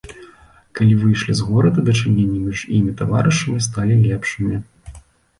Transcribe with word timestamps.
Калі 0.77 0.93
выйшлі 1.01 1.33
з 1.39 1.49
горада, 1.49 1.83
дачыненні 1.89 2.37
між 2.45 2.63
ім 2.77 2.87
і 2.91 2.93
таварышамі 3.01 3.59
сталі 3.67 3.99
лепшымі. 4.07 4.57